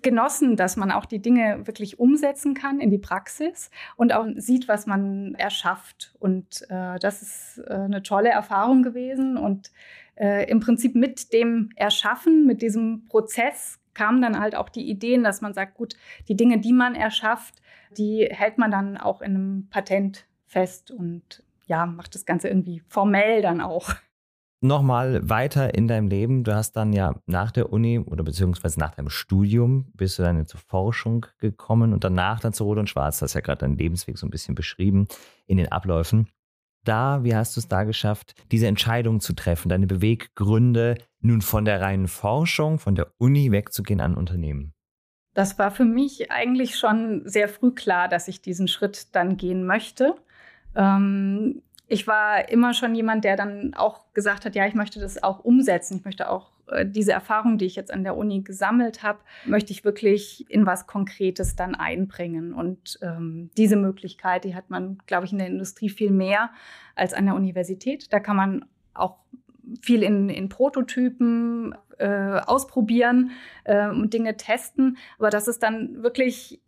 [0.03, 4.69] genossen, dass man auch die Dinge wirklich umsetzen kann in die Praxis und auch sieht,
[4.69, 6.15] was man erschafft.
[6.19, 9.37] Und äh, das ist äh, eine tolle Erfahrung gewesen.
[9.37, 9.73] Und
[10.17, 15.25] äh, im Prinzip mit dem Erschaffen, mit diesem Prozess kamen dann halt auch die Ideen,
[15.25, 15.95] dass man sagt, gut,
[16.29, 17.61] die Dinge, die man erschafft,
[17.97, 22.83] die hält man dann auch in einem Patent fest und ja, macht das Ganze irgendwie
[22.89, 23.95] formell dann auch
[24.61, 26.45] nochmal weiter in deinem Leben.
[26.45, 30.47] Du hast dann ja nach der Uni oder beziehungsweise nach deinem Studium bist du dann
[30.47, 33.19] zur Forschung gekommen und danach dann zu Rot und Schwarz.
[33.19, 35.09] Du hast ja gerade deinen Lebensweg so ein bisschen beschrieben
[35.47, 36.29] in den Abläufen.
[36.85, 41.67] Da, wie hast du es da geschafft, diese Entscheidung zu treffen, deine Beweggründe, nun von
[41.67, 44.73] der reinen Forschung, von der Uni wegzugehen an Unternehmen?
[45.35, 49.65] Das war für mich eigentlich schon sehr früh klar, dass ich diesen Schritt dann gehen
[49.65, 50.15] möchte.
[50.75, 55.21] Ähm, ich war immer schon jemand, der dann auch gesagt hat, ja, ich möchte das
[55.25, 55.97] auch umsetzen.
[55.99, 59.73] Ich möchte auch äh, diese Erfahrung, die ich jetzt an der Uni gesammelt habe, möchte
[59.73, 62.55] ich wirklich in was Konkretes dann einbringen.
[62.55, 66.51] Und ähm, diese Möglichkeit, die hat man, glaube ich, in der Industrie viel mehr
[66.95, 68.13] als an der Universität.
[68.13, 69.17] Da kann man auch
[69.83, 73.33] viel in, in Prototypen äh, ausprobieren
[73.65, 74.97] äh, und Dinge testen.
[75.19, 76.61] Aber dass es dann wirklich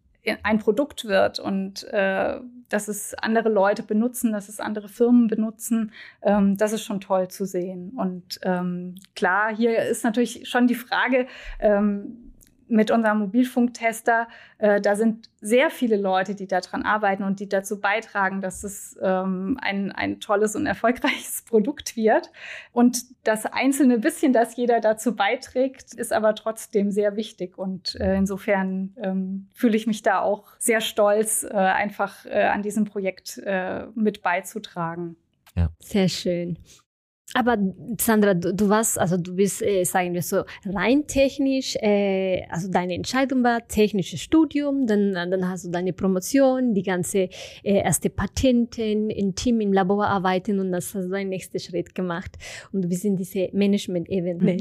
[0.43, 2.41] ein Produkt wird und äh,
[2.73, 7.29] dass es andere Leute benutzen, dass es andere Firmen benutzen, ähm, das ist schon toll
[7.29, 7.91] zu sehen.
[7.97, 11.27] Und ähm, klar, hier ist natürlich schon die Frage,
[11.61, 12.32] ähm,
[12.73, 17.81] mit unserem Mobilfunktester, äh, da sind sehr viele Leute, die daran arbeiten und die dazu
[17.81, 22.33] beitragen, dass es ähm, ein, ein tolles und erfolgreiches Produkt wird.
[22.73, 27.59] Und das einzelne bisschen, das jeder dazu beiträgt, ist aber trotzdem sehr wichtig.
[27.59, 32.63] Und äh, insofern ähm, fühle ich mich da auch sehr stolz, äh, einfach äh, an
[32.63, 35.17] diesem Projekt äh, mit beizutragen.
[35.55, 35.69] Ja.
[35.79, 36.59] Sehr schön.
[37.35, 37.57] Aber
[37.99, 42.71] Sandra, du, du warst, also du bist, äh, sagen wir so, rein technisch, äh, also
[42.71, 47.29] deine Entscheidung war technisches Studium, dann, dann hast du deine Promotion, die ganze
[47.63, 51.95] äh, erste Patenten, im Team im Labor arbeiten und das hast du deinen nächsten Schritt
[51.95, 52.37] gemacht.
[52.73, 54.53] Und du bist in diese Management-Ebene.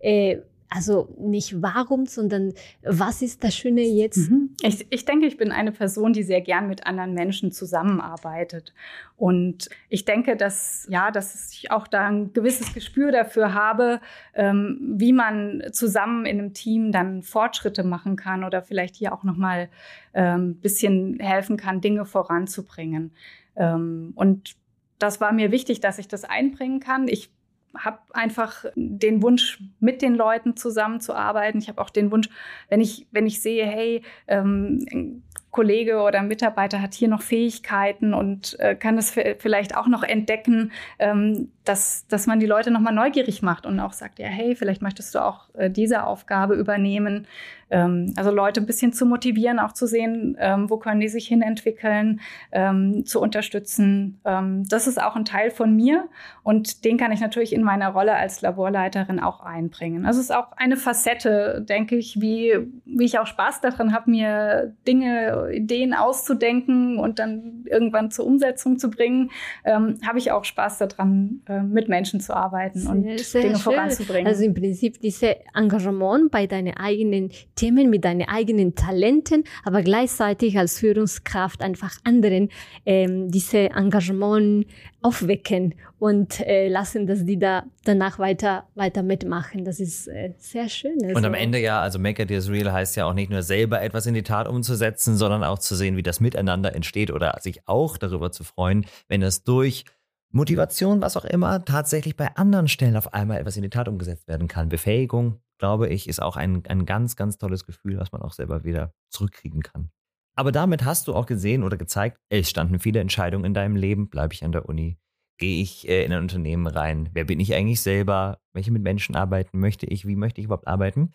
[0.00, 0.42] Mhm.
[0.74, 4.28] Also nicht warum, sondern was ist das Schöne jetzt?
[4.28, 4.50] Mhm.
[4.60, 8.74] Ich, ich denke, ich bin eine Person, die sehr gern mit anderen Menschen zusammenarbeitet.
[9.16, 14.00] Und ich denke, dass, ja, dass ich auch da ein gewisses Gespür dafür habe,
[14.34, 19.22] ähm, wie man zusammen in einem Team dann Fortschritte machen kann oder vielleicht hier auch
[19.22, 19.68] nochmal
[20.12, 23.12] ein ähm, bisschen helfen kann, Dinge voranzubringen.
[23.54, 24.56] Ähm, und
[24.98, 27.06] das war mir wichtig, dass ich das einbringen kann.
[27.06, 27.30] Ich
[27.78, 31.60] habe einfach den Wunsch, mit den Leuten zusammenzuarbeiten.
[31.60, 32.28] Ich habe auch den Wunsch,
[32.68, 35.22] wenn ich, wenn ich sehe, hey, ähm,
[35.54, 40.72] Kollege oder Mitarbeiter hat hier noch Fähigkeiten und äh, kann das vielleicht auch noch entdecken,
[40.98, 44.82] ähm, dass, dass man die Leute nochmal neugierig macht und auch sagt, ja, hey, vielleicht
[44.82, 47.28] möchtest du auch äh, diese Aufgabe übernehmen.
[47.70, 51.26] Ähm, also Leute ein bisschen zu motivieren, auch zu sehen, ähm, wo können die sich
[51.26, 52.20] hinentwickeln,
[52.52, 54.20] ähm, zu unterstützen.
[54.24, 56.08] Ähm, das ist auch ein Teil von mir
[56.42, 60.04] und den kann ich natürlich in meiner Rolle als Laborleiterin auch einbringen.
[60.04, 64.10] Also es ist auch eine Facette, denke ich, wie, wie ich auch Spaß daran habe,
[64.10, 69.30] mir Dinge Ideen auszudenken und dann irgendwann zur Umsetzung zu bringen,
[69.64, 73.54] ähm, habe ich auch Spaß daran, äh, mit Menschen zu arbeiten sehr, und sehr Dinge
[73.54, 73.62] schön.
[73.62, 74.26] voranzubringen.
[74.26, 80.58] Also im Prinzip diese Engagement bei deinen eigenen Themen, mit deinen eigenen Talenten, aber gleichzeitig
[80.58, 82.48] als Führungskraft einfach anderen
[82.86, 84.66] ähm, diese Engagement
[85.04, 89.64] aufwecken und äh, lassen, dass die da danach weiter, weiter mitmachen.
[89.66, 90.98] Das ist äh, sehr schön.
[91.04, 91.16] Also.
[91.16, 93.82] Und am Ende ja, also Make It Is Real heißt ja auch nicht nur selber
[93.82, 97.68] etwas in die Tat umzusetzen, sondern auch zu sehen, wie das miteinander entsteht oder sich
[97.68, 99.84] auch darüber zu freuen, wenn es durch
[100.30, 104.26] Motivation, was auch immer, tatsächlich bei anderen Stellen auf einmal etwas in die Tat umgesetzt
[104.26, 104.70] werden kann.
[104.70, 108.64] Befähigung, glaube ich, ist auch ein, ein ganz, ganz tolles Gefühl, was man auch selber
[108.64, 109.90] wieder zurückkriegen kann.
[110.36, 114.08] Aber damit hast du auch gesehen oder gezeigt, es standen viele Entscheidungen in deinem Leben.
[114.08, 114.98] Bleibe ich an der Uni?
[115.38, 117.10] Gehe ich äh, in ein Unternehmen rein?
[117.12, 118.38] Wer bin ich eigentlich selber?
[118.52, 120.06] Welche mit Menschen arbeiten möchte ich?
[120.06, 121.12] Wie möchte ich überhaupt arbeiten?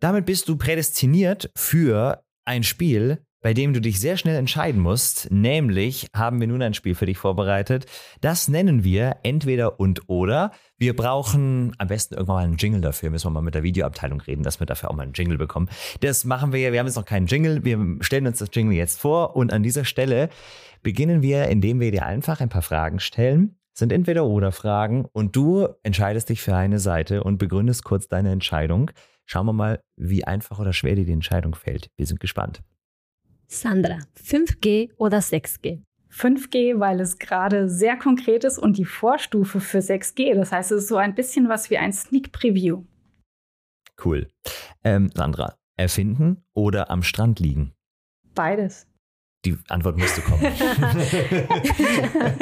[0.00, 5.30] Damit bist du prädestiniert für ein Spiel, bei dem du dich sehr schnell entscheiden musst.
[5.30, 7.84] Nämlich haben wir nun ein Spiel für dich vorbereitet.
[8.22, 10.50] Das nennen wir entweder und oder.
[10.78, 13.10] Wir brauchen am besten irgendwann mal einen Jingle dafür.
[13.10, 15.68] Müssen wir mal mit der Videoabteilung reden, dass wir dafür auch mal einen Jingle bekommen.
[16.00, 16.72] Das machen wir ja.
[16.72, 17.62] Wir haben jetzt noch keinen Jingle.
[17.66, 19.36] Wir stellen uns das Jingle jetzt vor.
[19.36, 20.30] Und an dieser Stelle
[20.82, 23.58] beginnen wir, indem wir dir einfach ein paar Fragen stellen.
[23.74, 28.32] Sind entweder oder Fragen und du entscheidest dich für eine Seite und begründest kurz deine
[28.32, 28.90] Entscheidung.
[29.26, 31.90] Schauen wir mal, wie einfach oder schwer dir die Entscheidung fällt.
[31.98, 32.62] Wir sind gespannt.
[33.54, 35.82] Sandra, 5G oder 6G?
[36.10, 40.34] 5G, weil es gerade sehr konkret ist und die Vorstufe für 6G.
[40.34, 42.84] Das heißt, es ist so ein bisschen was wie ein Sneak Preview.
[44.02, 44.28] Cool.
[44.84, 47.72] Ähm, Sandra, erfinden oder am Strand liegen?
[48.34, 48.86] Beides.
[49.44, 50.42] Die Antwort müsste kommen.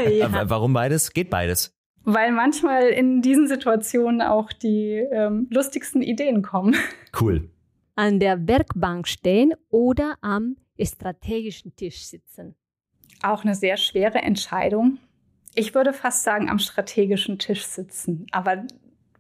[0.19, 0.49] ja.
[0.49, 1.13] Warum beides?
[1.13, 1.75] Geht beides.
[2.05, 6.77] Weil manchmal in diesen Situationen auch die ähm, lustigsten Ideen kommen.
[7.19, 7.49] Cool.
[7.95, 12.55] An der Werkbank stehen oder am strategischen Tisch sitzen?
[13.23, 14.99] Auch eine sehr schwere Entscheidung.
[15.55, 18.27] Ich würde fast sagen, am strategischen Tisch sitzen.
[18.33, 18.65] Aber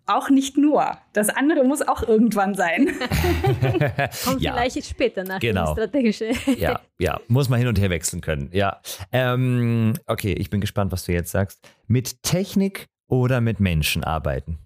[0.06, 0.98] auch nicht nur.
[1.12, 2.86] Das andere muss auch irgendwann sein.
[4.24, 4.52] Kommt ja.
[4.52, 5.72] vielleicht später nach genau.
[5.72, 6.32] strategische.
[6.58, 8.50] ja, ja, muss man hin und her wechseln können.
[8.52, 8.80] Ja.
[9.12, 11.66] Ähm, okay, ich bin gespannt, was du jetzt sagst.
[11.86, 14.58] Mit Technik oder mit Menschen arbeiten?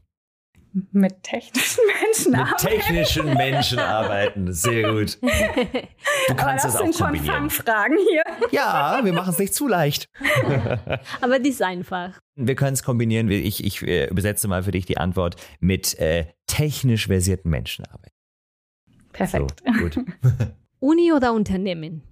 [0.93, 2.65] Mit technischen Menschen mit arbeiten.
[2.65, 5.19] Mit technischen Menschen arbeiten, sehr gut.
[6.29, 8.25] Du kannst Aber das, das sind auch schon Fangfragen hier.
[8.51, 10.09] Ja, wir machen es nicht zu leicht.
[11.21, 12.19] Aber die ist einfach.
[12.35, 13.31] Wir können es kombinieren.
[13.31, 18.15] Ich, ich äh, übersetze mal für dich die Antwort mit äh, technisch versierten Menschen arbeiten.
[19.13, 19.63] Perfekt.
[19.65, 20.05] So, gut.
[20.81, 22.03] Uni oder Unternehmen?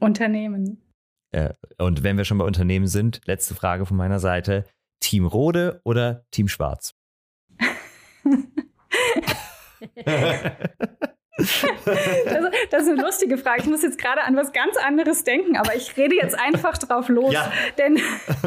[0.00, 0.82] Unternehmen.
[1.30, 4.64] Äh, und wenn wir schon bei Unternehmen sind, letzte Frage von meiner Seite.
[4.98, 6.94] Team Rode oder Team Schwarz?
[11.36, 13.62] Das, das, ist eine lustige Frage.
[13.62, 17.08] Ich muss jetzt gerade an was ganz anderes denken, aber ich rede jetzt einfach drauf
[17.08, 17.32] los.
[17.32, 17.50] Ja.
[17.78, 17.98] Denn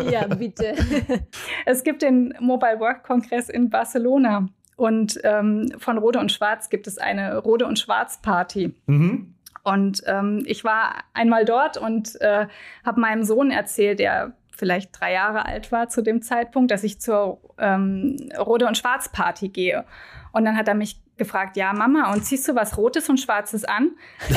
[0.10, 0.76] ja, bitte.
[1.66, 6.88] es gibt den Mobile Work Kongress in Barcelona und ähm, von Rode und Schwarz gibt
[6.88, 8.74] es eine Rode und Schwarz Party.
[8.86, 9.36] Mhm.
[9.64, 12.48] Und ähm, ich war einmal dort und äh,
[12.86, 17.02] habe meinem Sohn erzählt, der vielleicht drei Jahre alt war zu dem Zeitpunkt, dass ich
[17.02, 19.86] zur ähm, Rode und Schwarz Party gehe.
[20.32, 23.64] Und dann hat er mich gefragt, ja, Mama, und ziehst du was Rotes und Schwarzes
[23.64, 23.92] an?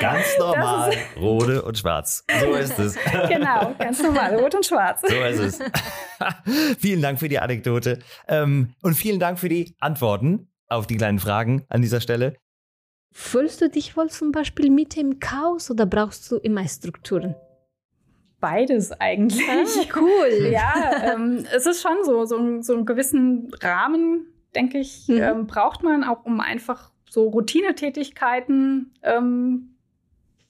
[0.00, 2.24] ganz normal, Rode und Schwarz.
[2.40, 2.96] So ist es.
[3.28, 5.02] Genau, ganz normal, Rot und Schwarz.
[5.02, 5.58] So ist es.
[6.78, 11.18] vielen Dank für die Anekdote ähm, und vielen Dank für die Antworten auf die kleinen
[11.18, 12.36] Fragen an dieser Stelle.
[13.12, 17.34] Fühlst du dich wohl zum Beispiel mit im Chaos oder brauchst du immer Strukturen?
[18.40, 19.46] Beides eigentlich.
[19.48, 20.48] Ah, cool.
[20.50, 25.22] ja, ähm, es ist schon so, so, so einen gewissen Rahmen, denke ich, mhm.
[25.22, 29.74] ähm, braucht man auch, um einfach so Routinetätigkeiten ähm,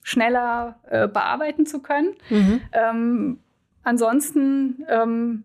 [0.03, 2.15] schneller äh, bearbeiten zu können.
[2.29, 2.61] Mhm.
[2.71, 3.39] Ähm,
[3.83, 5.43] ansonsten ähm,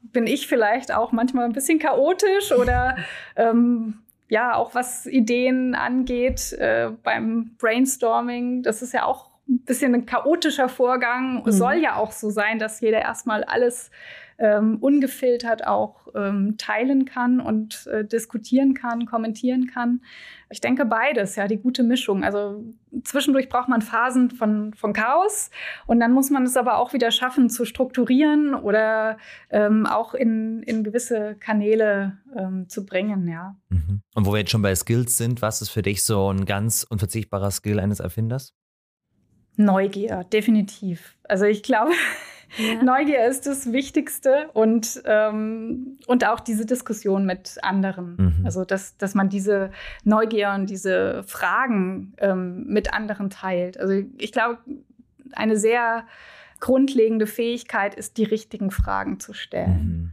[0.00, 2.96] bin ich vielleicht auch manchmal ein bisschen chaotisch oder
[3.36, 9.94] ähm, ja, auch was Ideen angeht äh, beim Brainstorming, das ist ja auch ein bisschen
[9.94, 11.42] ein chaotischer Vorgang.
[11.44, 11.52] Mhm.
[11.52, 13.90] Soll ja auch so sein, dass jeder erstmal alles
[14.38, 20.02] ähm, ungefiltert auch ähm, teilen kann und äh, diskutieren kann, kommentieren kann.
[20.50, 22.22] Ich denke beides, ja, die gute Mischung.
[22.22, 22.62] Also
[23.02, 25.50] zwischendurch braucht man Phasen von, von Chaos
[25.86, 29.16] und dann muss man es aber auch wieder schaffen zu strukturieren oder
[29.50, 33.56] ähm, auch in, in gewisse Kanäle ähm, zu bringen, ja.
[33.70, 34.02] Mhm.
[34.14, 36.86] Und wo wir jetzt schon bei Skills sind, was ist für dich so ein ganz
[36.88, 38.54] unverzichtbarer Skill eines Erfinders?
[39.56, 41.16] Neugier, definitiv.
[41.24, 41.92] Also ich glaube,
[42.58, 42.82] ja.
[42.82, 48.16] Neugier ist das Wichtigste und, ähm, und auch diese Diskussion mit anderen.
[48.16, 48.46] Mhm.
[48.46, 49.70] Also, dass, dass man diese
[50.04, 53.78] Neugier und diese Fragen ähm, mit anderen teilt.
[53.78, 54.58] Also, ich glaube,
[55.32, 56.04] eine sehr
[56.60, 60.12] grundlegende Fähigkeit ist, die richtigen Fragen zu stellen.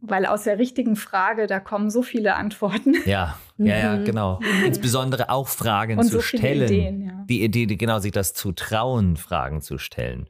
[0.00, 2.94] Weil aus der richtigen Frage, da kommen so viele Antworten.
[3.06, 4.04] Ja, ja, ja, mhm.
[4.04, 4.40] genau.
[4.64, 6.62] Insbesondere auch Fragen und zu so stellen.
[6.62, 7.24] Ideen, ja.
[7.28, 10.28] Die Idee, genau, sich das zu trauen, Fragen zu stellen.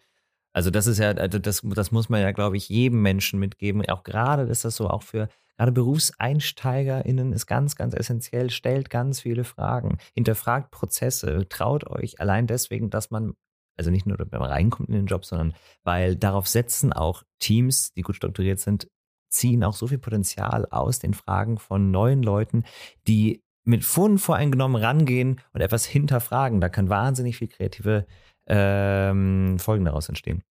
[0.52, 3.87] Also das ist ja, also das, das muss man ja, glaube ich, jedem Menschen mitgeben.
[3.90, 8.48] Auch gerade ist das so, auch für gerade BerufseinsteigerInnen ist ganz, ganz essentiell.
[8.48, 13.35] Stellt ganz viele Fragen, hinterfragt Prozesse, traut euch allein deswegen, dass man,
[13.76, 17.92] also nicht nur, wenn man reinkommt in den Job, sondern weil darauf setzen auch Teams,
[17.92, 18.88] die gut strukturiert sind,
[19.37, 22.64] ziehen auch so viel Potenzial aus den Fragen von neuen Leuten,
[23.07, 26.61] die mit voreingenommen rangehen und etwas hinterfragen.
[26.61, 28.07] Da kann wahnsinnig viel kreative
[28.46, 30.42] ähm, Folgen daraus entstehen.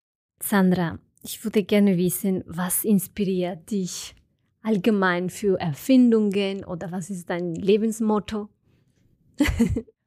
[0.42, 4.14] Sandra, ich würde gerne wissen, was inspiriert dich
[4.62, 8.48] allgemein für Erfindungen oder was ist dein Lebensmotto?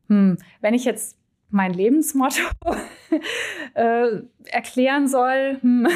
[0.07, 1.18] Hm, wenn ich jetzt
[1.49, 2.43] mein Lebensmotto
[3.73, 5.57] äh, erklären soll?
[5.61, 5.87] Hm.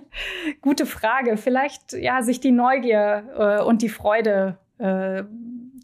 [0.60, 1.36] Gute Frage.
[1.36, 5.24] Vielleicht ja, sich die Neugier äh, und die Freude äh,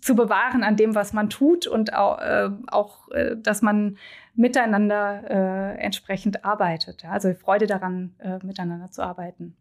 [0.00, 3.98] zu bewahren an dem, was man tut und auch, äh, auch äh, dass man
[4.34, 7.04] miteinander äh, entsprechend arbeitet.
[7.04, 9.56] Also Freude daran, miteinander zu arbeiten.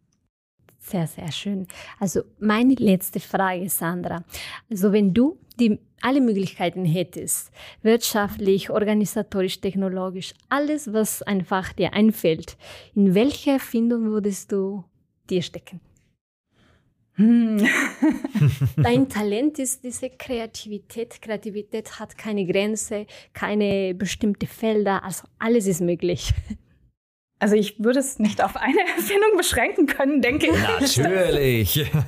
[0.82, 1.66] Sehr, sehr schön.
[1.98, 4.24] Also meine letzte Frage, Sandra.
[4.70, 7.52] Also wenn du die, alle Möglichkeiten hättest,
[7.82, 12.56] wirtschaftlich, organisatorisch, technologisch, alles, was einfach dir einfällt,
[12.94, 14.82] in welche Erfindung würdest du
[15.28, 15.80] dir stecken?
[17.14, 17.58] Hm.
[18.76, 21.20] Dein Talent ist diese Kreativität.
[21.20, 26.32] Kreativität hat keine Grenze, keine bestimmte Felder, also alles ist möglich.
[27.40, 30.96] Also ich würde es nicht auf eine Erfindung beschränken können, denke ich.
[30.96, 31.90] Natürlich.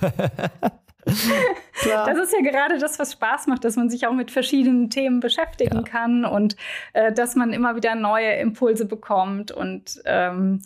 [1.05, 5.19] Das ist ja gerade das, was Spaß macht, dass man sich auch mit verschiedenen Themen
[5.19, 5.83] beschäftigen ja.
[5.83, 6.55] kann und
[6.93, 10.63] äh, dass man immer wieder neue Impulse bekommt und ähm,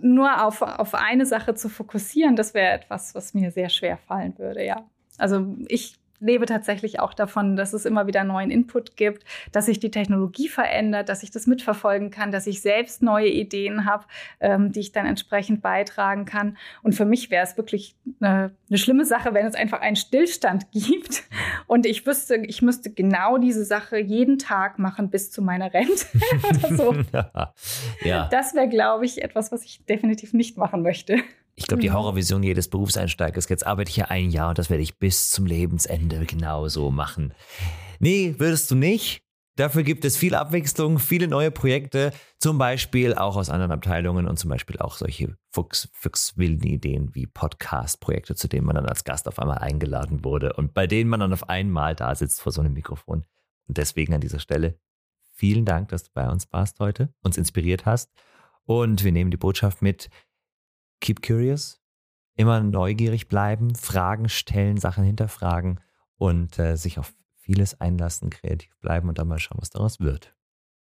[0.00, 4.36] nur auf, auf eine Sache zu fokussieren, das wäre etwas, was mir sehr schwer fallen
[4.38, 4.84] würde, ja.
[5.18, 9.78] Also ich lebe tatsächlich auch davon, dass es immer wieder neuen Input gibt, dass sich
[9.78, 14.04] die Technologie verändert, dass ich das mitverfolgen kann, dass ich selbst neue Ideen habe,
[14.40, 16.56] ähm, die ich dann entsprechend beitragen kann.
[16.82, 20.70] Und für mich wäre es wirklich eine, eine, schlimme Sache, wenn es einfach einen Stillstand
[20.72, 21.24] gibt
[21.66, 26.06] und ich wüsste, ich müsste genau diese Sache jeden Tag machen bis zu meiner Rente
[26.48, 26.94] oder so.
[28.04, 28.28] ja.
[28.30, 31.18] Das wäre, glaube ich, etwas, was ich definitiv nicht machen möchte.
[31.58, 31.94] Ich glaube, die mhm.
[31.94, 35.44] Horrorvision jedes Berufseinsteigers, jetzt arbeite ich ja ein Jahr und das werde ich bis zum
[35.44, 37.34] Lebensende genauso machen.
[37.98, 39.24] Nee, würdest du nicht.
[39.56, 44.38] Dafür gibt es viel Abwechslung, viele neue Projekte, zum Beispiel auch aus anderen Abteilungen und
[44.38, 49.26] zum Beispiel auch solche fuchs, fuchswilden Ideen wie Podcast-Projekte, zu denen man dann als Gast
[49.26, 52.60] auf einmal eingeladen wurde und bei denen man dann auf einmal da sitzt vor so
[52.60, 53.24] einem Mikrofon.
[53.66, 54.78] Und deswegen an dieser Stelle
[55.34, 58.12] vielen Dank, dass du bei uns warst heute, uns inspiriert hast.
[58.62, 60.08] Und wir nehmen die Botschaft mit,
[61.00, 61.80] keep curious,
[62.36, 65.80] immer neugierig bleiben, Fragen stellen, Sachen hinterfragen
[66.16, 70.34] und äh, sich auf vieles einlassen, kreativ bleiben und dann mal schauen, was daraus wird.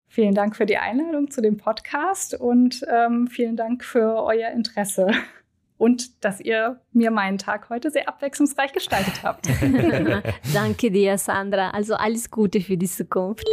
[0.09, 5.13] Vielen Dank für die Einladung zu dem Podcast und ähm, vielen Dank für euer Interesse
[5.79, 9.49] und dass ihr mir meinen Tag heute sehr abwechslungsreich gestaltet habt.
[10.53, 11.71] Danke dir, Sandra.
[11.71, 13.47] Also alles Gute für die Zukunft.